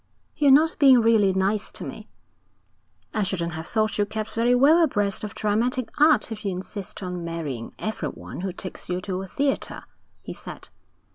'You're 0.35 0.51
not 0.51 0.79
being 0.79 0.99
really 0.99 1.31
nice 1.31 1.71
to 1.73 1.83
me.' 1.85 2.09
'I 3.13 3.21
shouldn't 3.21 3.53
have 3.53 3.67
thought 3.67 3.99
you 3.99 4.05
kept 4.07 4.31
very 4.31 4.55
well 4.55 4.81
abreast 4.81 5.23
of 5.23 5.35
dramatic 5.35 5.89
art 6.01 6.31
if 6.31 6.43
you 6.43 6.49
insist 6.49 7.03
on 7.03 7.23
marrying 7.23 7.75
everyone 7.77 8.41
who 8.41 8.51
takes 8.51 8.89
you 8.89 8.99
to 9.01 9.21
a 9.21 9.27
theatre,' 9.27 9.83
he 10.23 10.33
said. 10.33 10.69